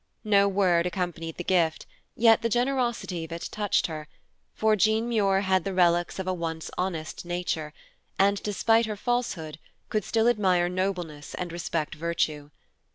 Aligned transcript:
No 0.23 0.47
word 0.47 0.87
accompanied 0.87 1.37
the 1.37 1.43
gift, 1.43 1.85
yet 2.15 2.41
the 2.41 2.49
generosity 2.49 3.23
of 3.25 3.31
it 3.33 3.47
touched 3.51 3.85
her, 3.85 4.07
for 4.55 4.75
Jean 4.75 5.07
Muir 5.07 5.41
had 5.41 5.63
the 5.63 5.75
relics 5.75 6.17
of 6.17 6.25
a 6.25 6.33
once 6.33 6.71
honest 6.75 7.23
nature, 7.23 7.71
and 8.17 8.41
despite 8.41 8.87
her 8.87 8.97
falsehood 8.97 9.59
could 9.89 10.03
still 10.03 10.27
admire 10.27 10.69
nobleness 10.69 11.35
and 11.35 11.51
respect 11.51 11.93
virtue. 11.93 12.49